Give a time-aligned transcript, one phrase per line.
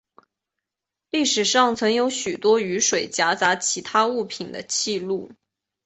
[1.11, 5.31] 历史上曾有许多雨水夹杂其他物品的记录。